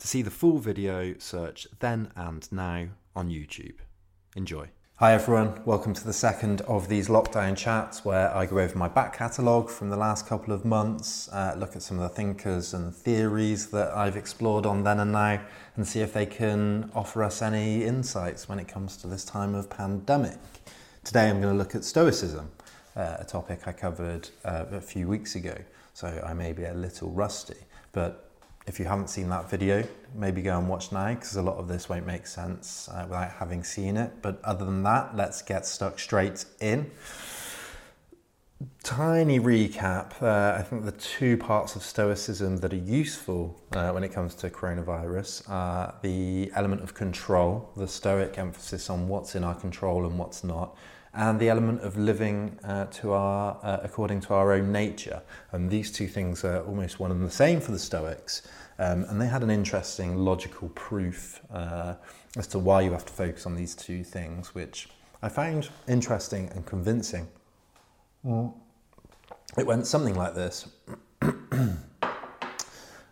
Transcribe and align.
To 0.00 0.08
see 0.08 0.22
the 0.22 0.30
full 0.30 0.56
video, 0.56 1.14
search 1.18 1.68
then 1.80 2.10
and 2.16 2.50
now 2.50 2.86
on 3.14 3.28
YouTube. 3.28 3.74
Enjoy. 4.34 4.70
Hi 4.96 5.12
everyone, 5.12 5.60
welcome 5.66 5.92
to 5.92 6.02
the 6.02 6.14
second 6.14 6.62
of 6.62 6.88
these 6.88 7.08
lockdown 7.08 7.54
chats 7.54 8.02
where 8.02 8.34
I 8.34 8.46
go 8.46 8.60
over 8.60 8.78
my 8.78 8.88
back 8.88 9.14
catalogue 9.14 9.68
from 9.68 9.90
the 9.90 9.98
last 9.98 10.26
couple 10.26 10.54
of 10.54 10.64
months, 10.64 11.28
uh, 11.32 11.54
look 11.58 11.76
at 11.76 11.82
some 11.82 11.98
of 11.98 12.02
the 12.04 12.08
thinkers 12.08 12.72
and 12.72 12.94
theories 12.94 13.66
that 13.72 13.94
I've 13.94 14.16
explored 14.16 14.64
on 14.64 14.84
then 14.84 15.00
and 15.00 15.12
now, 15.12 15.38
and 15.76 15.86
see 15.86 16.00
if 16.00 16.14
they 16.14 16.24
can 16.24 16.90
offer 16.94 17.22
us 17.22 17.42
any 17.42 17.84
insights 17.84 18.48
when 18.48 18.58
it 18.58 18.68
comes 18.68 18.96
to 18.98 19.06
this 19.06 19.26
time 19.26 19.54
of 19.54 19.68
pandemic. 19.68 20.38
Today 21.04 21.28
I'm 21.28 21.42
going 21.42 21.52
to 21.52 21.58
look 21.58 21.74
at 21.74 21.84
Stoicism, 21.84 22.50
uh, 22.96 23.16
a 23.18 23.24
topic 23.24 23.68
I 23.68 23.72
covered 23.72 24.30
uh, 24.46 24.64
a 24.70 24.80
few 24.80 25.08
weeks 25.08 25.34
ago, 25.34 25.58
so 25.92 26.24
I 26.26 26.32
may 26.32 26.54
be 26.54 26.64
a 26.64 26.74
little 26.74 27.10
rusty, 27.10 27.58
but 27.92 28.29
if 28.66 28.78
you 28.78 28.84
haven't 28.84 29.08
seen 29.08 29.28
that 29.30 29.50
video, 29.50 29.86
maybe 30.14 30.42
go 30.42 30.58
and 30.58 30.68
watch 30.68 30.92
now 30.92 31.12
because 31.14 31.36
a 31.36 31.42
lot 31.42 31.56
of 31.56 31.68
this 31.68 31.88
won't 31.88 32.06
make 32.06 32.26
sense 32.26 32.88
uh, 32.88 33.04
without 33.08 33.32
having 33.32 33.64
seen 33.64 33.96
it. 33.96 34.12
But 34.22 34.40
other 34.44 34.64
than 34.64 34.82
that, 34.84 35.16
let's 35.16 35.42
get 35.42 35.66
stuck 35.66 35.98
straight 35.98 36.44
in. 36.60 36.90
Tiny 38.82 39.40
recap. 39.40 40.22
Uh, 40.22 40.58
I 40.58 40.62
think 40.62 40.84
the 40.84 40.92
two 40.92 41.38
parts 41.38 41.76
of 41.76 41.82
Stoicism 41.82 42.58
that 42.58 42.74
are 42.74 42.76
useful 42.76 43.58
uh, 43.72 43.90
when 43.90 44.04
it 44.04 44.12
comes 44.12 44.34
to 44.36 44.50
coronavirus 44.50 45.48
are 45.48 45.94
the 46.02 46.52
element 46.54 46.82
of 46.82 46.92
control, 46.92 47.70
the 47.76 47.88
Stoic 47.88 48.36
emphasis 48.38 48.90
on 48.90 49.08
what's 49.08 49.34
in 49.34 49.44
our 49.44 49.54
control 49.54 50.06
and 50.06 50.18
what's 50.18 50.44
not, 50.44 50.76
and 51.12 51.40
the 51.40 51.48
element 51.48 51.80
of 51.82 51.96
living 51.96 52.58
uh, 52.64 52.84
to 52.86 53.12
our 53.12 53.58
uh, 53.62 53.78
according 53.82 54.20
to 54.20 54.34
our 54.34 54.52
own 54.52 54.70
nature. 54.70 55.22
And 55.52 55.68
these 55.70 55.90
two 55.90 56.06
things 56.06 56.44
are 56.44 56.62
almost 56.64 57.00
one 57.00 57.10
and 57.10 57.24
the 57.24 57.30
same 57.30 57.60
for 57.60 57.72
the 57.72 57.78
Stoics. 57.78 58.42
Um, 58.78 59.04
and 59.04 59.20
they 59.20 59.26
had 59.26 59.42
an 59.42 59.50
interesting 59.50 60.16
logical 60.16 60.68
proof 60.70 61.40
uh, 61.52 61.94
as 62.36 62.46
to 62.48 62.58
why 62.58 62.82
you 62.82 62.92
have 62.92 63.04
to 63.06 63.12
focus 63.12 63.44
on 63.44 63.54
these 63.54 63.74
two 63.74 64.04
things, 64.04 64.54
which 64.54 64.88
I 65.22 65.28
found 65.28 65.68
interesting 65.88 66.48
and 66.54 66.64
convincing. 66.64 67.28
Mm. 68.24 68.54
It 69.58 69.66
went 69.66 69.86
something 69.86 70.14
like 70.14 70.34
this. 70.34 70.68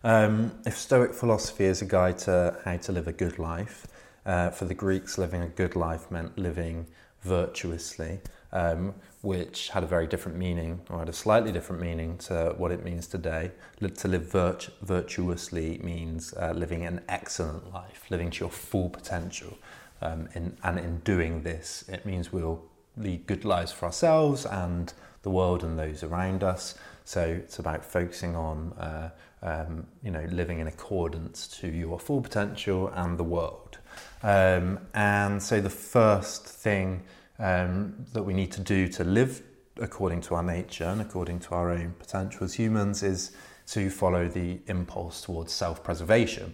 um, 0.03 0.51
if 0.65 0.77
Stoic 0.77 1.13
philosophy 1.13 1.65
is 1.65 1.81
a 1.81 1.85
guide 1.85 2.17
to 2.19 2.57
how 2.63 2.77
to 2.77 2.91
live 2.91 3.07
a 3.07 3.13
good 3.13 3.37
life, 3.37 3.85
uh, 4.25 4.49
for 4.51 4.65
the 4.65 4.73
Greeks, 4.73 5.17
living 5.17 5.41
a 5.41 5.47
good 5.47 5.75
life 5.75 6.11
meant 6.11 6.37
living 6.37 6.87
virtuously, 7.21 8.19
um, 8.51 8.93
which 9.21 9.69
had 9.69 9.83
a 9.83 9.87
very 9.87 10.07
different 10.07 10.37
meaning, 10.37 10.81
or 10.89 10.99
had 10.99 11.09
a 11.09 11.13
slightly 11.13 11.51
different 11.51 11.81
meaning 11.81 12.17
to 12.17 12.53
what 12.57 12.71
it 12.71 12.83
means 12.83 13.07
today. 13.07 13.51
To 13.79 14.07
live 14.07 14.23
virt- 14.23 14.71
virtuously 14.81 15.79
means 15.83 16.33
uh, 16.33 16.53
living 16.55 16.85
an 16.85 17.01
excellent 17.09 17.73
life, 17.73 18.05
living 18.09 18.31
to 18.31 18.39
your 18.39 18.49
full 18.49 18.89
potential. 18.89 19.57
Um, 20.01 20.29
in, 20.33 20.55
and 20.63 20.79
in 20.79 20.99
doing 20.99 21.43
this, 21.43 21.83
it 21.89 22.05
means 22.05 22.31
we'll 22.31 22.63
lead 22.95 23.27
good 23.27 23.43
lives 23.43 23.71
for 23.71 23.85
ourselves 23.85 24.45
and 24.45 24.93
the 25.23 25.29
world 25.29 25.63
and 25.63 25.77
those 25.77 26.03
around 26.03 26.43
us. 26.43 26.75
So 27.03 27.21
it's 27.21 27.59
about 27.59 27.83
focusing 27.83 28.35
on, 28.35 28.73
uh, 28.73 29.09
um, 29.41 29.87
you 30.03 30.11
know, 30.11 30.25
living 30.31 30.59
in 30.59 30.67
accordance 30.67 31.47
to 31.59 31.67
your 31.67 31.99
full 31.99 32.21
potential 32.21 32.87
and 32.95 33.17
the 33.17 33.23
world. 33.23 33.78
Um, 34.23 34.79
and 34.93 35.41
so 35.41 35.61
the 35.61 35.69
first 35.69 36.45
thing 36.45 37.03
um, 37.39 38.05
that 38.13 38.23
we 38.23 38.33
need 38.33 38.51
to 38.53 38.61
do 38.61 38.87
to 38.89 39.03
live 39.03 39.41
according 39.77 40.21
to 40.21 40.35
our 40.35 40.43
nature 40.43 40.83
and 40.83 41.01
according 41.01 41.39
to 41.39 41.55
our 41.55 41.71
own 41.71 41.93
potential 41.99 42.43
as 42.43 42.53
humans 42.53 43.01
is 43.01 43.31
to 43.67 43.89
follow 43.89 44.27
the 44.27 44.59
impulse 44.67 45.21
towards 45.21 45.53
self 45.53 45.83
preservation. 45.83 46.53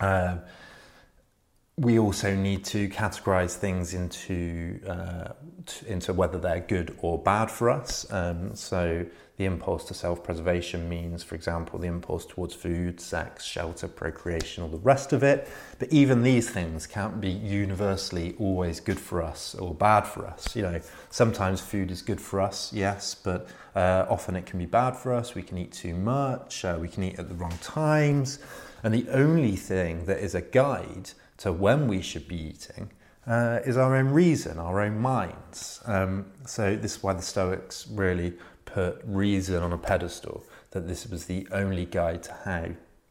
Uh, 0.00 0.38
we 1.78 1.96
also 1.96 2.34
need 2.34 2.64
to 2.64 2.88
categorize 2.88 3.54
things 3.54 3.94
into 3.94 4.80
uh, 4.84 5.32
t- 5.64 5.86
into 5.86 6.12
whether 6.12 6.36
they're 6.36 6.60
good 6.60 6.96
or 7.00 7.18
bad 7.18 7.50
for 7.50 7.70
us. 7.70 8.10
Um, 8.10 8.56
so 8.56 9.06
the 9.36 9.44
impulse 9.44 9.84
to 9.84 9.94
self-preservation 9.94 10.88
means, 10.88 11.22
for 11.22 11.36
example, 11.36 11.78
the 11.78 11.86
impulse 11.86 12.26
towards 12.26 12.52
food, 12.52 13.00
sex, 13.00 13.44
shelter, 13.44 13.86
procreation, 13.86 14.64
all 14.64 14.68
the 14.68 14.78
rest 14.78 15.12
of 15.12 15.22
it. 15.22 15.48
But 15.78 15.92
even 15.92 16.24
these 16.24 16.50
things 16.50 16.88
can't 16.88 17.20
be 17.20 17.30
universally 17.30 18.34
always 18.40 18.80
good 18.80 18.98
for 18.98 19.22
us 19.22 19.54
or 19.54 19.72
bad 19.72 20.00
for 20.00 20.26
us. 20.26 20.56
You 20.56 20.62
know, 20.62 20.80
sometimes 21.10 21.60
food 21.60 21.92
is 21.92 22.02
good 22.02 22.20
for 22.20 22.40
us, 22.40 22.72
yes, 22.72 23.14
but 23.14 23.46
uh, 23.76 24.06
often 24.10 24.34
it 24.34 24.46
can 24.46 24.58
be 24.58 24.66
bad 24.66 24.96
for 24.96 25.14
us. 25.14 25.36
We 25.36 25.42
can 25.42 25.56
eat 25.58 25.70
too 25.70 25.94
much. 25.94 26.64
Uh, 26.64 26.76
we 26.80 26.88
can 26.88 27.04
eat 27.04 27.20
at 27.20 27.28
the 27.28 27.36
wrong 27.36 27.56
times. 27.62 28.40
And 28.82 28.92
the 28.92 29.08
only 29.10 29.54
thing 29.54 30.06
that 30.06 30.18
is 30.18 30.34
a 30.34 30.40
guide 30.40 31.10
to 31.38 31.52
when 31.52 31.88
we 31.88 32.02
should 32.02 32.28
be 32.28 32.36
eating 32.36 32.90
uh, 33.26 33.60
is 33.64 33.76
our 33.76 33.94
own 33.96 34.08
reason, 34.08 34.58
our 34.58 34.80
own 34.80 34.98
minds. 34.98 35.80
Um, 35.84 36.26
so 36.46 36.76
this 36.76 36.96
is 36.96 37.02
why 37.02 37.12
the 37.12 37.22
Stoics 37.22 37.86
really 37.88 38.34
put 38.64 39.00
reason 39.04 39.62
on 39.62 39.72
a 39.72 39.78
pedestal, 39.78 40.44
that 40.70 40.86
this 40.86 41.06
was 41.06 41.26
the 41.26 41.46
only 41.52 41.84
guide 41.84 42.22
to 42.24 42.32
how 42.44 42.68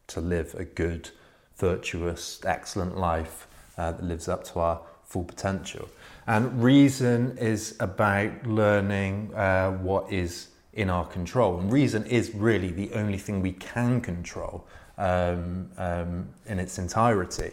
to 0.08 0.20
live 0.20 0.54
a 0.54 0.64
good, 0.64 1.10
virtuous, 1.56 2.40
excellent 2.44 2.96
life 2.96 3.46
uh, 3.76 3.92
that 3.92 4.04
lives 4.04 4.28
up 4.28 4.44
to 4.44 4.58
our 4.58 4.80
full 5.04 5.24
potential. 5.24 5.88
And 6.26 6.62
reason 6.62 7.36
is 7.38 7.76
about 7.80 8.46
learning 8.46 9.34
uh, 9.34 9.72
what 9.72 10.12
is 10.12 10.48
in 10.74 10.90
our 10.90 11.06
control. 11.06 11.58
And 11.58 11.72
reason 11.72 12.04
is 12.06 12.34
really 12.34 12.70
the 12.70 12.92
only 12.92 13.18
thing 13.18 13.40
we 13.40 13.52
can 13.52 14.00
control 14.00 14.66
um, 14.98 15.70
um, 15.78 16.28
in 16.46 16.58
its 16.58 16.78
entirety. 16.78 17.52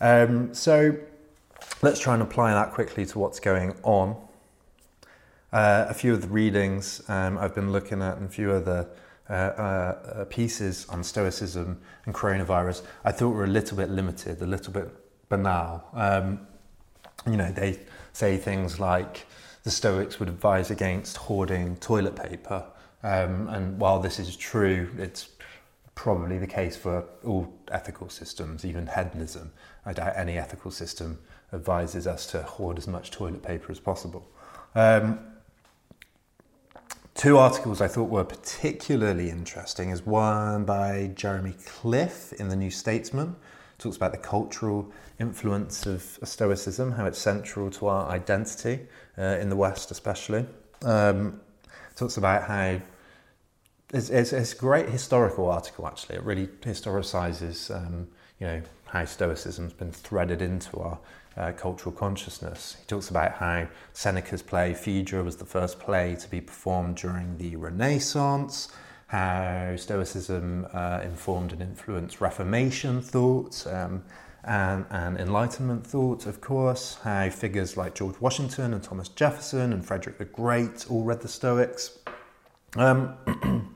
Um, 0.00 0.54
so 0.54 0.96
let's 1.82 2.00
try 2.00 2.14
and 2.14 2.22
apply 2.22 2.52
that 2.54 2.72
quickly 2.72 3.04
to 3.06 3.18
what's 3.18 3.40
going 3.40 3.74
on 3.82 4.16
uh, 5.52 5.86
a 5.88 5.94
few 5.94 6.12
of 6.12 6.22
the 6.22 6.28
readings 6.28 7.02
um, 7.08 7.36
I've 7.38 7.54
been 7.54 7.72
looking 7.72 8.02
at 8.02 8.16
and 8.18 8.26
a 8.26 8.30
few 8.30 8.50
of 8.52 8.64
the 8.64 8.88
uh, 9.28 9.32
uh, 9.32 10.24
pieces 10.26 10.86
on 10.88 11.02
Stoicism 11.02 11.80
and 12.06 12.14
coronavirus 12.14 12.82
I 13.04 13.12
thought 13.12 13.30
were 13.30 13.44
a 13.44 13.48
little 13.48 13.76
bit 13.76 13.90
limited, 13.90 14.40
a 14.42 14.46
little 14.46 14.72
bit 14.72 14.88
banal. 15.28 15.84
Um, 15.92 16.46
you 17.26 17.36
know, 17.36 17.50
they 17.52 17.80
say 18.12 18.36
things 18.36 18.80
like 18.80 19.26
the 19.62 19.70
Stoics 19.70 20.18
would 20.18 20.28
advise 20.28 20.70
against 20.70 21.16
hoarding 21.16 21.76
toilet 21.76 22.16
paper. 22.16 22.64
Um, 23.02 23.48
and 23.48 23.78
while 23.78 24.00
this 24.00 24.18
is 24.18 24.36
true, 24.36 24.90
it's 24.98 25.28
probably 26.00 26.38
the 26.38 26.46
case 26.46 26.78
for 26.78 27.04
all 27.26 27.52
ethical 27.70 28.08
systems, 28.08 28.64
even 28.64 28.86
hedonism. 28.86 29.52
I 29.84 29.92
doubt 29.92 30.14
any 30.16 30.38
ethical 30.38 30.70
system 30.70 31.18
advises 31.52 32.06
us 32.06 32.24
to 32.28 32.42
hoard 32.42 32.78
as 32.78 32.88
much 32.88 33.10
toilet 33.10 33.42
paper 33.42 33.70
as 33.70 33.80
possible. 33.80 34.26
Um, 34.74 35.18
Two 37.12 37.36
articles 37.36 37.82
I 37.82 37.88
thought 37.88 38.08
were 38.08 38.24
particularly 38.24 39.28
interesting 39.28 39.90
is 39.90 40.06
one 40.06 40.64
by 40.64 41.10
Jeremy 41.14 41.54
Cliffe 41.66 42.32
in 42.32 42.48
the 42.48 42.56
New 42.56 42.70
Statesman. 42.70 43.36
Talks 43.76 43.96
about 43.96 44.12
the 44.12 44.18
cultural 44.18 44.90
influence 45.18 45.84
of 45.84 46.18
Stoicism, 46.24 46.92
how 46.92 47.04
it's 47.04 47.18
central 47.18 47.70
to 47.72 47.88
our 47.88 48.08
identity 48.08 48.86
uh, 49.18 49.36
in 49.38 49.50
the 49.50 49.56
West, 49.56 49.90
especially. 49.90 50.46
Um, 50.82 51.42
talks 51.94 52.16
about 52.16 52.44
how 52.44 52.80
it's, 53.92 54.10
it's, 54.10 54.32
it's, 54.32 54.52
a 54.52 54.56
great 54.56 54.88
historical 54.88 55.50
article 55.50 55.86
actually. 55.86 56.16
It 56.16 56.22
really 56.22 56.46
historicizes 56.62 57.74
um, 57.74 58.08
you 58.38 58.46
know 58.46 58.62
how 58.86 59.04
Stoicism's 59.04 59.72
been 59.72 59.92
threaded 59.92 60.42
into 60.42 60.78
our 60.78 60.98
uh, 61.36 61.52
cultural 61.52 61.94
consciousness. 61.94 62.76
He 62.80 62.86
talks 62.86 63.08
about 63.10 63.32
how 63.32 63.68
Seneca's 63.92 64.42
play 64.42 64.74
Phaedra 64.74 65.22
was 65.22 65.36
the 65.36 65.44
first 65.44 65.78
play 65.78 66.16
to 66.16 66.28
be 66.28 66.40
performed 66.40 66.96
during 66.96 67.38
the 67.38 67.56
Renaissance, 67.56 68.68
how 69.06 69.74
Stoicism 69.76 70.66
uh, 70.72 71.00
informed 71.02 71.52
and 71.52 71.62
influenced 71.62 72.20
Reformation 72.20 73.00
thought 73.00 73.66
um, 73.66 74.02
and, 74.44 74.86
and 74.90 75.18
Enlightenment 75.18 75.86
thought, 75.86 76.26
of 76.26 76.40
course, 76.40 76.98
how 77.02 77.28
figures 77.28 77.76
like 77.76 77.94
George 77.94 78.20
Washington 78.20 78.72
and 78.72 78.82
Thomas 78.82 79.08
Jefferson 79.08 79.72
and 79.72 79.84
Frederick 79.84 80.18
the 80.18 80.24
Great 80.24 80.86
all 80.90 81.04
read 81.04 81.20
the 81.20 81.28
Stoics. 81.28 81.98
Um, 82.76 83.14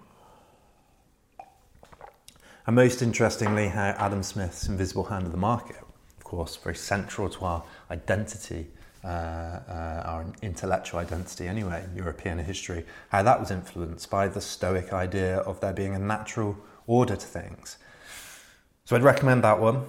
and 2.66 2.76
most 2.76 3.02
interestingly, 3.02 3.68
how 3.68 3.94
Adam 3.98 4.22
Smith's 4.22 4.68
Invisible 4.68 5.04
Hand 5.04 5.26
of 5.26 5.32
the 5.32 5.38
Market 5.38 5.84
of 6.24 6.30
course, 6.30 6.56
very 6.56 6.74
central 6.74 7.28
to 7.28 7.44
our 7.44 7.62
identity, 7.90 8.66
uh, 9.04 9.08
uh, 9.08 10.02
our 10.06 10.24
intellectual 10.40 10.98
identity 10.98 11.46
anyway, 11.46 11.84
in 11.84 11.94
European 11.94 12.38
history, 12.38 12.86
how 13.10 13.22
that 13.22 13.38
was 13.38 13.50
influenced 13.50 14.08
by 14.08 14.26
the 14.26 14.40
Stoic 14.40 14.92
idea 14.94 15.36
of 15.40 15.60
there 15.60 15.74
being 15.74 15.94
a 15.94 15.98
natural 15.98 16.56
order 16.86 17.14
to 17.14 17.26
things. 17.26 17.76
So 18.86 18.96
I'd 18.96 19.02
recommend 19.02 19.44
that 19.44 19.60
one. 19.60 19.84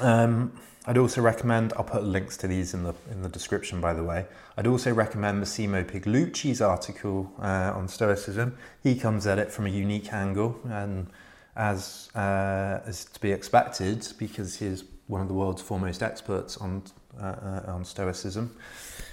Um, 0.00 0.52
I'd 0.86 0.96
also 0.96 1.20
recommend, 1.20 1.72
I'll 1.76 1.84
put 1.84 2.04
links 2.04 2.36
to 2.38 2.46
these 2.46 2.72
in 2.72 2.84
the, 2.84 2.94
in 3.10 3.22
the 3.22 3.28
description 3.28 3.80
by 3.80 3.92
the 3.92 4.04
way. 4.04 4.26
I'd 4.56 4.68
also 4.68 4.94
recommend 4.94 5.40
Massimo 5.40 5.82
Pigliucci's 5.82 6.60
article 6.60 7.32
uh, 7.40 7.72
on 7.74 7.88
Stoicism. 7.88 8.56
He 8.80 8.94
comes 8.94 9.26
at 9.26 9.40
it 9.40 9.50
from 9.50 9.66
a 9.66 9.70
unique 9.70 10.12
angle 10.12 10.60
and 10.68 11.08
as, 11.56 12.08
uh, 12.14 12.80
as 12.86 13.04
to 13.06 13.20
be 13.20 13.32
expected 13.32 14.06
because 14.18 14.58
he's 14.58 14.84
one 15.06 15.20
of 15.20 15.28
the 15.28 15.34
world's 15.34 15.62
foremost 15.62 16.02
experts 16.02 16.56
on, 16.56 16.82
uh, 17.20 17.24
uh, 17.24 17.62
on 17.68 17.84
Stoicism. 17.84 18.56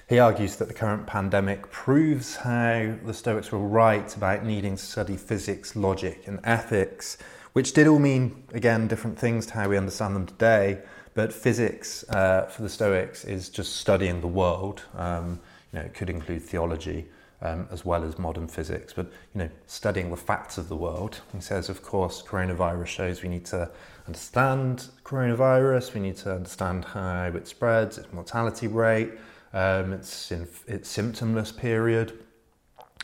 He 0.07 0.19
argues 0.19 0.55
that 0.57 0.67
the 0.67 0.73
current 0.73 1.05
pandemic 1.05 1.69
proves 1.69 2.37
how 2.37 2.95
the 3.03 3.13
Stoics 3.13 3.51
were 3.51 3.59
right 3.59 4.15
about 4.15 4.45
needing 4.45 4.77
to 4.77 4.81
study 4.83 5.17
physics, 5.17 5.75
logic, 5.75 6.23
and 6.27 6.39
ethics, 6.43 7.17
which 7.53 7.73
did 7.73 7.87
all 7.87 7.99
mean, 7.99 8.43
again, 8.53 8.87
different 8.87 9.19
things 9.19 9.47
to 9.47 9.53
how 9.55 9.67
we 9.67 9.77
understand 9.77 10.15
them 10.15 10.25
today. 10.25 10.79
But 11.13 11.33
physics 11.33 12.07
uh, 12.09 12.43
for 12.43 12.61
the 12.61 12.69
Stoics 12.69 13.25
is 13.25 13.49
just 13.49 13.77
studying 13.77 14.21
the 14.21 14.27
world. 14.27 14.83
Um, 14.95 15.39
you 15.73 15.79
know, 15.79 15.85
it 15.85 15.93
could 15.93 16.09
include 16.09 16.43
theology 16.43 17.07
um, 17.41 17.67
as 17.71 17.85
well 17.85 18.03
as 18.03 18.17
modern 18.17 18.47
physics, 18.47 18.93
but 18.93 19.07
you 19.33 19.39
know, 19.39 19.49
studying 19.67 20.09
the 20.09 20.17
facts 20.17 20.57
of 20.57 20.69
the 20.69 20.75
world. 20.75 21.21
He 21.33 21.41
says, 21.41 21.69
of 21.69 21.83
course, 21.83 22.21
coronavirus 22.21 22.87
shows 22.87 23.23
we 23.23 23.29
need 23.29 23.45
to 23.45 23.69
understand 24.07 24.87
coronavirus, 25.03 25.93
we 25.93 26.01
need 26.01 26.17
to 26.17 26.33
understand 26.33 26.85
how 26.85 27.31
it 27.35 27.47
spreads, 27.47 27.97
its 27.97 28.11
mortality 28.11 28.67
rate, 28.67 29.11
um, 29.53 29.93
its, 29.93 30.31
in, 30.31 30.47
its 30.67 30.95
symptomless 30.95 31.55
period, 31.55 32.13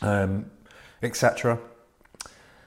um, 0.02 0.50
etc. 1.02 1.58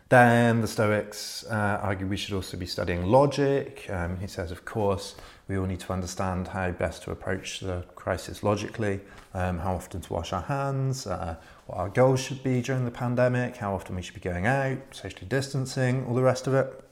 Then 0.10 0.62
the 0.62 0.68
Stoics 0.68 1.44
uh, 1.50 1.80
argue 1.82 2.08
we 2.08 2.16
should 2.16 2.34
also 2.34 2.56
be 2.56 2.66
studying 2.66 3.06
logic. 3.06 3.88
Um, 3.90 4.18
he 4.20 4.28
says, 4.28 4.52
of 4.52 4.64
course, 4.64 5.16
we 5.50 5.58
all 5.58 5.66
need 5.66 5.82
to 5.82 5.92
understand 5.92 6.48
how 6.48 6.72
best 6.72 7.04
to 7.04 7.12
approach 7.12 7.60
the 7.60 7.84
crisis 7.96 8.42
logically, 8.42 9.02
um, 9.34 9.60
how 9.60 9.76
often 9.76 10.00
to 10.00 10.14
wash 10.14 10.32
our 10.32 10.44
hands, 10.44 11.08
uh, 11.08 11.36
what 11.66 11.78
our 11.78 11.90
goals 11.90 12.22
should 12.22 12.42
be 12.42 12.62
during 12.62 12.86
the 12.86 12.92
pandemic, 12.92 13.58
how 13.58 13.74
often 13.76 13.98
we 13.98 14.02
should 14.02 14.14
be 14.14 14.22
going 14.22 14.46
out, 14.46 14.78
socially 14.92 15.28
distancing, 15.28 16.06
all 16.06 16.16
the 16.16 16.22
rest 16.22 16.48
of 16.48 16.54
it. 16.54 16.84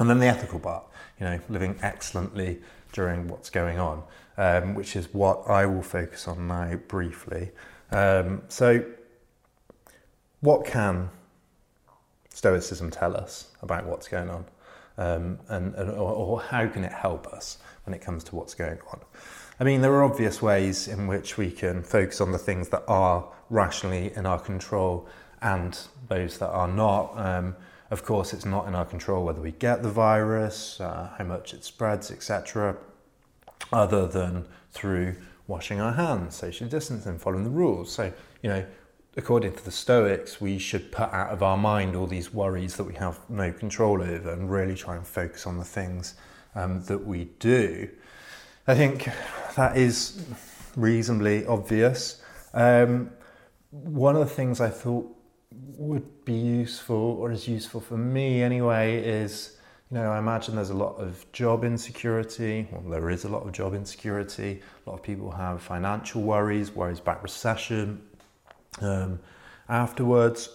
And 0.00 0.10
then 0.10 0.18
the 0.18 0.26
ethical 0.26 0.58
part, 0.58 0.84
you 1.20 1.26
know, 1.26 1.38
living 1.48 1.78
excellently 1.80 2.60
during 2.92 3.28
what's 3.28 3.50
going 3.50 3.78
on, 3.78 4.02
um, 4.36 4.74
which 4.74 4.96
is 4.96 5.14
what 5.14 5.48
I 5.48 5.66
will 5.66 5.82
focus 5.82 6.26
on 6.26 6.48
now 6.48 6.74
briefly. 6.88 7.50
Um, 7.92 8.42
so, 8.48 8.84
what 10.40 10.66
can 10.66 11.10
Stoicism 12.34 12.90
tell 12.90 13.16
us 13.16 13.48
about 13.62 13.86
what's 13.86 14.08
going 14.08 14.30
on? 14.30 14.44
Um, 14.98 15.38
and, 15.48 15.74
and 15.74 15.90
or, 15.90 16.12
or, 16.12 16.40
how 16.40 16.66
can 16.66 16.84
it 16.84 16.92
help 16.92 17.26
us 17.28 17.58
when 17.84 17.94
it 17.94 18.02
comes 18.02 18.24
to 18.24 18.36
what's 18.36 18.54
going 18.54 18.78
on? 18.90 19.00
I 19.58 19.64
mean, 19.64 19.80
there 19.80 19.92
are 19.92 20.04
obvious 20.04 20.42
ways 20.42 20.86
in 20.86 21.06
which 21.06 21.38
we 21.38 21.50
can 21.50 21.82
focus 21.82 22.20
on 22.20 22.32
the 22.32 22.38
things 22.38 22.68
that 22.70 22.84
are 22.88 23.26
rationally 23.48 24.12
in 24.14 24.26
our 24.26 24.38
control 24.38 25.08
and 25.40 25.78
those 26.08 26.38
that 26.38 26.50
are 26.50 26.68
not. 26.68 27.12
Um, 27.16 27.56
of 27.90 28.04
course, 28.04 28.32
it's 28.32 28.44
not 28.44 28.66
in 28.66 28.74
our 28.74 28.84
control 28.84 29.24
whether 29.24 29.40
we 29.40 29.52
get 29.52 29.82
the 29.82 29.90
virus, 29.90 30.80
uh, 30.80 31.10
how 31.16 31.24
much 31.24 31.54
it 31.54 31.64
spreads, 31.64 32.10
etc., 32.10 32.76
other 33.72 34.06
than 34.06 34.46
through 34.72 35.16
washing 35.46 35.80
our 35.80 35.92
hands, 35.92 36.34
social 36.34 36.68
distancing, 36.68 37.18
following 37.18 37.44
the 37.44 37.50
rules. 37.50 37.92
So, 37.92 38.12
you 38.42 38.48
know, 38.48 38.64
according 39.16 39.52
to 39.54 39.64
the 39.64 39.70
Stoics, 39.70 40.40
we 40.40 40.58
should 40.58 40.90
put 40.90 41.12
out 41.12 41.30
of 41.30 41.42
our 41.42 41.56
mind 41.56 41.94
all 41.94 42.06
these 42.06 42.32
worries 42.32 42.76
that 42.76 42.84
we 42.84 42.94
have 42.94 43.18
no 43.28 43.52
control 43.52 44.02
over 44.02 44.32
and 44.32 44.50
really 44.50 44.74
try 44.74 44.96
and 44.96 45.06
focus 45.06 45.46
on 45.46 45.58
the 45.58 45.64
things 45.64 46.14
um, 46.54 46.82
that 46.84 47.06
we 47.06 47.24
do. 47.38 47.88
I 48.66 48.74
think 48.74 49.08
that 49.56 49.76
is 49.76 50.24
reasonably 50.76 51.44
obvious. 51.46 52.22
Um, 52.54 53.10
one 53.70 54.16
of 54.16 54.20
the 54.20 54.34
things 54.34 54.60
I 54.60 54.70
thought 54.70 55.06
would 55.50 56.24
be 56.24 56.34
useful, 56.34 56.96
or 56.96 57.32
is 57.32 57.46
useful 57.48 57.80
for 57.80 57.96
me 57.96 58.42
anyway, 58.42 59.02
is 59.02 59.56
you 59.90 59.98
know, 59.98 60.10
I 60.10 60.18
imagine 60.18 60.56
there's 60.56 60.70
a 60.70 60.74
lot 60.74 60.94
of 60.94 61.30
job 61.32 61.64
insecurity. 61.64 62.66
Well, 62.72 62.90
there 62.90 63.10
is 63.10 63.24
a 63.24 63.28
lot 63.28 63.42
of 63.42 63.52
job 63.52 63.74
insecurity. 63.74 64.62
A 64.86 64.90
lot 64.90 64.96
of 64.96 65.02
people 65.02 65.30
have 65.30 65.60
financial 65.60 66.22
worries, 66.22 66.70
worries 66.74 66.98
about 66.98 67.22
recession 67.22 68.00
um, 68.80 69.20
afterwards. 69.68 70.48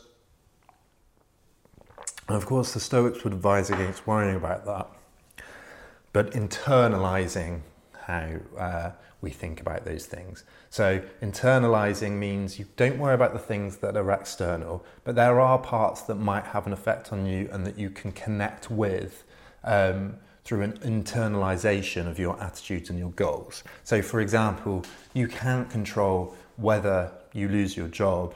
Of 2.28 2.46
course, 2.46 2.74
the 2.74 2.80
Stoics 2.80 3.24
would 3.24 3.34
advise 3.34 3.70
against 3.70 4.06
worrying 4.06 4.36
about 4.36 4.66
that, 4.66 4.88
but 6.12 6.32
internalizing 6.32 7.62
how 8.06 8.32
uh, 8.58 8.92
we 9.22 9.32
think 9.32 9.62
about 9.62 9.86
those 9.86 10.06
things. 10.06 10.44
So, 10.70 11.02
internalizing 11.22 12.14
means 12.14 12.60
you 12.60 12.66
don't 12.76 12.98
worry 12.98 13.14
about 13.14 13.34
the 13.34 13.40
things 13.40 13.78
that 13.78 13.96
are 13.96 14.12
external, 14.12 14.86
but 15.04 15.16
there 15.16 15.40
are 15.40 15.58
parts 15.58 16.02
that 16.04 16.16
might 16.16 16.46
have 16.46 16.68
an 16.68 16.74
effect 16.74 17.12
on 17.12 17.26
you 17.26 17.50
and 17.52 17.66
that 17.66 17.78
you 17.78 17.90
can 17.90 18.12
connect 18.12 18.70
with 18.70 19.24
um, 19.64 20.18
through 20.44 20.62
an 20.62 20.74
internalization 20.80 22.08
of 22.08 22.20
your 22.20 22.42
attitudes 22.42 22.90
and 22.90 23.00
your 23.00 23.12
goals. 23.12 23.64
So, 23.84 24.02
for 24.02 24.22
example, 24.22 24.86
you 25.14 25.28
can't 25.28 25.70
control 25.70 26.36
whether 26.58 27.12
you 27.38 27.48
lose 27.48 27.78
your 27.78 27.88
job 27.88 28.34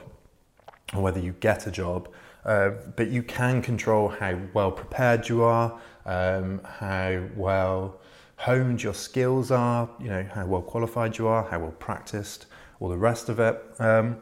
or 0.94 1.02
whether 1.02 1.20
you 1.20 1.34
get 1.40 1.66
a 1.66 1.70
job, 1.70 2.08
uh, 2.44 2.70
but 2.96 3.08
you 3.10 3.22
can 3.22 3.62
control 3.62 4.08
how 4.08 4.38
well 4.54 4.70
prepared 4.70 5.28
you 5.28 5.42
are, 5.42 5.78
um, 6.06 6.60
how 6.64 7.22
well 7.36 8.00
honed 8.36 8.82
your 8.82 8.94
skills 8.94 9.50
are, 9.50 9.88
you 10.00 10.08
know, 10.08 10.26
how 10.34 10.44
well 10.46 10.62
qualified 10.62 11.16
you 11.18 11.26
are, 11.26 11.48
how 11.48 11.58
well 11.58 11.72
practiced, 11.72 12.46
all 12.80 12.88
the 12.88 12.96
rest 12.96 13.28
of 13.28 13.38
it. 13.38 13.62
Um, 13.78 14.16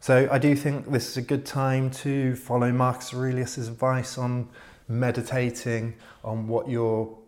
so 0.00 0.28
I 0.30 0.38
do 0.38 0.54
think 0.54 0.90
this 0.90 1.08
is 1.08 1.16
a 1.16 1.22
good 1.22 1.46
time 1.46 1.90
to 1.90 2.36
follow 2.36 2.70
Marcus 2.70 3.14
Aurelius's 3.14 3.68
advice 3.68 4.18
on 4.18 4.48
meditating 4.86 5.94
on 6.22 6.46
what 6.46 6.68
your 6.68 7.18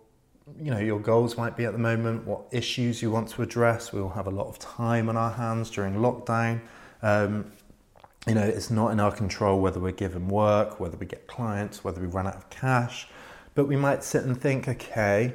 you 0.60 0.70
know 0.70 0.78
your 0.78 1.00
goals 1.00 1.36
might 1.36 1.56
be 1.56 1.64
at 1.64 1.72
the 1.72 1.78
moment, 1.78 2.24
what 2.24 2.42
issues 2.52 3.02
you 3.02 3.10
want 3.10 3.28
to 3.30 3.42
address. 3.42 3.92
We 3.92 4.00
will 4.00 4.10
have 4.10 4.26
a 4.26 4.30
lot 4.30 4.46
of 4.46 4.58
time 4.58 5.08
on 5.08 5.16
our 5.16 5.32
hands 5.32 5.70
during 5.70 5.94
lockdown. 5.94 6.60
Um, 7.02 7.52
you 8.26 8.34
know, 8.34 8.42
it's 8.42 8.70
not 8.70 8.88
in 8.90 8.98
our 8.98 9.12
control 9.12 9.60
whether 9.60 9.78
we're 9.78 9.92
given 9.92 10.28
work, 10.28 10.80
whether 10.80 10.96
we 10.96 11.06
get 11.06 11.26
clients, 11.28 11.84
whether 11.84 12.00
we 12.00 12.08
run 12.08 12.26
out 12.26 12.36
of 12.36 12.50
cash. 12.50 13.08
But 13.54 13.66
we 13.66 13.76
might 13.76 14.02
sit 14.02 14.24
and 14.24 14.40
think, 14.40 14.68
okay, 14.68 15.34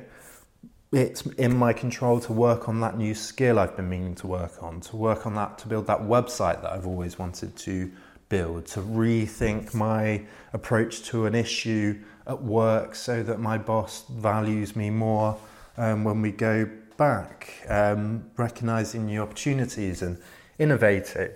it's 0.91 1.25
in 1.25 1.55
my 1.55 1.71
control 1.71 2.19
to 2.19 2.33
work 2.33 2.67
on 2.67 2.81
that 2.81 2.97
new 2.97 3.15
skill 3.15 3.57
I've 3.57 3.77
been 3.77 3.89
meaning 3.89 4.15
to 4.15 4.27
work 4.27 4.61
on, 4.61 4.81
to 4.81 4.97
work 4.97 5.25
on 5.25 5.35
that, 5.35 5.57
to 5.59 5.67
build 5.67 5.87
that 5.87 6.01
website 6.01 6.61
that 6.61 6.71
I've 6.71 6.85
always 6.85 7.17
wanted 7.17 7.55
to 7.55 7.91
build, 8.27 8.65
to 8.65 8.81
rethink 8.81 9.73
my 9.73 10.25
approach 10.51 11.03
to 11.03 11.25
an 11.25 11.35
issue 11.35 12.01
at 12.27 12.41
work 12.41 12.95
so 12.95 13.23
that 13.23 13.39
my 13.39 13.57
boss 13.57 14.05
values 14.09 14.75
me 14.75 14.89
more 14.89 15.37
um, 15.77 16.03
when 16.03 16.21
we 16.21 16.31
go 16.31 16.69
back, 16.97 17.65
um, 17.69 18.29
recognizing 18.37 19.05
new 19.05 19.21
opportunities 19.21 20.01
and 20.01 20.21
innovating. 20.59 21.29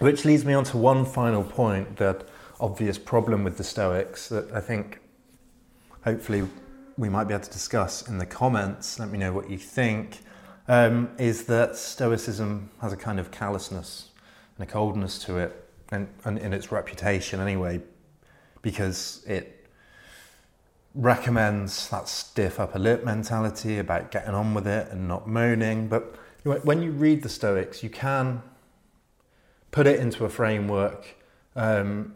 Which 0.00 0.24
leads 0.24 0.46
me 0.46 0.54
on 0.54 0.64
to 0.64 0.78
one 0.78 1.04
final 1.04 1.44
point 1.44 1.98
that 1.98 2.26
obvious 2.58 2.96
problem 2.96 3.44
with 3.44 3.58
the 3.58 3.64
Stoics 3.64 4.30
that 4.30 4.50
I 4.50 4.58
think 4.58 4.98
hopefully 6.04 6.48
we 6.96 7.10
might 7.10 7.24
be 7.24 7.34
able 7.34 7.44
to 7.44 7.50
discuss 7.50 8.08
in 8.08 8.16
the 8.16 8.24
comments, 8.24 8.98
let 8.98 9.10
me 9.10 9.18
know 9.18 9.34
what 9.34 9.50
you 9.50 9.58
think, 9.58 10.20
um, 10.68 11.10
is 11.18 11.44
that 11.44 11.76
Stoicism 11.76 12.70
has 12.80 12.94
a 12.94 12.96
kind 12.96 13.20
of 13.20 13.30
callousness 13.30 14.08
and 14.56 14.66
a 14.66 14.72
coldness 14.72 15.18
to 15.24 15.36
it 15.36 15.68
and, 15.92 16.08
and 16.24 16.38
in 16.38 16.54
its 16.54 16.72
reputation 16.72 17.38
anyway, 17.38 17.82
because 18.62 19.22
it 19.26 19.68
recommends 20.94 21.90
that 21.90 22.08
stiff 22.08 22.58
upper 22.58 22.78
lip 22.78 23.04
mentality 23.04 23.78
about 23.78 24.10
getting 24.10 24.32
on 24.32 24.54
with 24.54 24.66
it 24.66 24.90
and 24.90 25.06
not 25.06 25.28
moaning. 25.28 25.88
But 25.88 26.16
when 26.42 26.80
you 26.80 26.90
read 26.90 27.22
the 27.22 27.28
Stoics, 27.28 27.82
you 27.82 27.90
can 27.90 28.42
put 29.70 29.86
it 29.86 30.00
into 30.00 30.24
a 30.24 30.28
framework 30.28 31.16
um, 31.56 32.14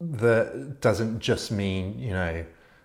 that 0.00 0.80
doesn't 0.80 1.20
just 1.20 1.50
mean, 1.50 1.98
you 1.98 2.10
know, 2.10 2.44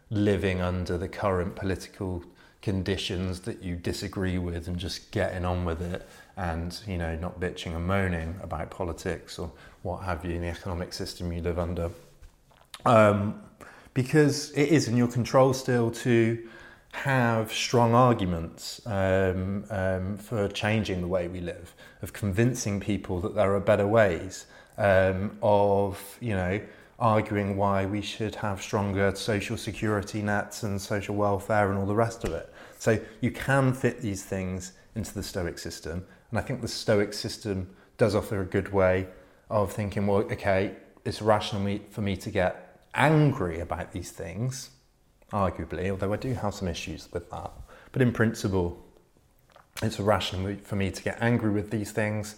living 0.09 0.61
under 0.61 0.97
the 0.97 1.07
current 1.07 1.55
political 1.55 2.23
conditions 2.61 3.41
that 3.41 3.63
you 3.63 3.75
disagree 3.75 4.37
with 4.37 4.67
and 4.67 4.77
just 4.77 5.11
getting 5.11 5.45
on 5.45 5.63
with 5.63 5.81
it 5.81 6.07
and 6.37 6.81
you 6.87 6.97
know 6.97 7.15
not 7.15 7.39
bitching 7.39 7.75
and 7.75 7.85
moaning 7.85 8.35
about 8.41 8.69
politics 8.69 9.39
or 9.39 9.51
what 9.83 10.03
have 10.03 10.25
you 10.25 10.31
in 10.31 10.41
the 10.41 10.47
economic 10.47 10.93
system 10.93 11.31
you 11.31 11.41
live 11.41 11.59
under. 11.59 11.89
Um, 12.85 13.41
because 13.93 14.51
it 14.51 14.69
is 14.69 14.87
in 14.87 14.95
your 14.95 15.07
control 15.07 15.53
still 15.53 15.89
to 15.91 16.47
have 16.91 17.51
strong 17.51 17.93
arguments 17.93 18.81
um, 18.85 19.65
um, 19.69 20.17
for 20.17 20.47
changing 20.47 21.01
the 21.01 21.07
way 21.07 21.27
we 21.27 21.39
live 21.39 21.75
of 22.01 22.13
convincing 22.13 22.79
people 22.79 23.19
that 23.21 23.35
there 23.35 23.53
are 23.53 23.59
better 23.59 23.87
ways 23.87 24.47
um, 24.77 25.37
of 25.41 26.17
you 26.21 26.33
know 26.33 26.59
arguing 26.99 27.57
why 27.57 27.85
we 27.85 28.01
should 28.01 28.35
have 28.35 28.61
stronger 28.61 29.13
social 29.15 29.55
security 29.55 30.21
nets 30.21 30.63
and 30.63 30.81
social 30.81 31.15
welfare 31.15 31.69
and 31.69 31.77
all 31.77 31.85
the 31.85 31.95
rest 31.95 32.23
of 32.23 32.33
it. 32.33 32.51
So 32.79 32.99
you 33.21 33.31
can 33.31 33.73
fit 33.73 34.01
these 34.01 34.23
things 34.23 34.73
into 34.95 35.13
the 35.13 35.23
Stoic 35.23 35.59
system. 35.59 36.05
And 36.31 36.39
I 36.39 36.41
think 36.41 36.61
the 36.61 36.67
Stoic 36.67 37.13
system 37.13 37.69
does 37.97 38.15
offer 38.15 38.41
a 38.41 38.45
good 38.45 38.73
way 38.73 39.07
of 39.49 39.71
thinking, 39.71 40.07
well, 40.07 40.17
okay, 40.17 40.75
it's 41.05 41.21
rational 41.21 41.79
for 41.91 42.01
me 42.01 42.17
to 42.17 42.31
get 42.31 42.79
angry 42.93 43.59
about 43.59 43.91
these 43.91 44.11
things, 44.11 44.71
arguably, 45.31 45.89
although 45.89 46.13
I 46.13 46.17
do 46.17 46.33
have 46.33 46.53
some 46.53 46.67
issues 46.67 47.09
with 47.11 47.29
that. 47.31 47.51
But 47.91 48.01
in 48.01 48.11
principle, 48.11 48.77
it's 49.81 49.99
rational 49.99 50.55
for 50.63 50.75
me 50.75 50.91
to 50.91 51.03
get 51.03 51.17
angry 51.21 51.51
with 51.51 51.69
these 51.69 51.91
things, 51.91 52.35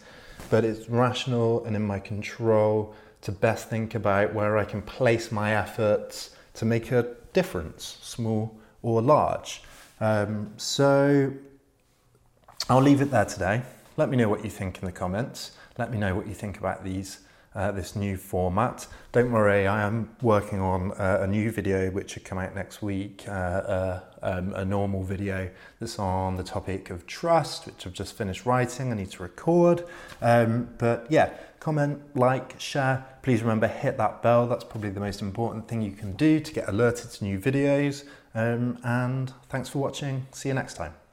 but 0.49 0.65
it's 0.65 0.89
rational 0.89 1.63
and 1.65 1.75
in 1.75 1.85
my 1.85 1.99
control 1.99 2.95
to 3.21 3.31
best 3.31 3.69
think 3.69 3.95
about 3.95 4.33
where 4.33 4.57
I 4.57 4.65
can 4.65 4.81
place 4.81 5.31
my 5.31 5.55
efforts 5.55 6.35
to 6.55 6.65
make 6.65 6.91
a 6.91 7.15
difference, 7.33 7.97
small 8.01 8.57
or 8.81 9.01
large. 9.01 9.61
Um, 9.99 10.53
so 10.57 11.33
I'll 12.69 12.81
leave 12.81 13.01
it 13.01 13.11
there 13.11 13.25
today. 13.25 13.61
Let 13.97 14.09
me 14.09 14.17
know 14.17 14.29
what 14.29 14.43
you 14.43 14.49
think 14.49 14.79
in 14.79 14.85
the 14.85 14.91
comments. 14.91 15.51
Let 15.77 15.91
me 15.91 15.97
know 15.97 16.15
what 16.15 16.27
you 16.27 16.33
think 16.33 16.57
about 16.57 16.83
these 16.83 17.19
uh, 17.55 17.71
this 17.71 17.95
new 17.95 18.17
format. 18.17 18.87
Don't 19.11 19.31
worry, 19.31 19.67
I 19.67 19.81
am 19.81 20.15
working 20.21 20.59
on 20.59 20.91
uh, 20.93 21.19
a 21.21 21.27
new 21.27 21.51
video 21.51 21.89
which 21.91 22.11
should 22.11 22.23
come 22.23 22.37
out 22.37 22.55
next 22.55 22.81
week, 22.81 23.25
uh, 23.27 23.31
uh, 23.31 24.01
um, 24.21 24.53
a 24.53 24.63
normal 24.63 25.03
video 25.03 25.49
that's 25.79 25.97
on 25.97 26.37
the 26.37 26.43
topic 26.43 26.89
of 26.89 27.07
trust, 27.07 27.65
which 27.65 27.87
I've 27.87 27.93
just 27.93 28.17
finished 28.17 28.45
writing. 28.45 28.91
I 28.91 28.95
need 28.95 29.11
to 29.11 29.23
record. 29.23 29.85
Um, 30.21 30.69
but 30.77 31.07
yeah, 31.09 31.31
comment, 31.59 32.01
like, 32.15 32.59
share. 32.59 33.05
Please 33.21 33.41
remember, 33.41 33.67
hit 33.67 33.97
that 33.97 34.21
bell. 34.21 34.47
That's 34.47 34.63
probably 34.63 34.91
the 34.91 34.99
most 34.99 35.21
important 35.21 35.67
thing 35.67 35.81
you 35.81 35.91
can 35.91 36.13
do 36.13 36.39
to 36.39 36.53
get 36.53 36.69
alerted 36.69 37.11
to 37.11 37.23
new 37.23 37.39
videos. 37.39 38.05
Um, 38.35 38.77
and 38.83 39.33
thanks 39.49 39.69
for 39.69 39.79
watching. 39.79 40.27
See 40.31 40.49
you 40.49 40.55
next 40.55 40.75
time. 40.75 41.08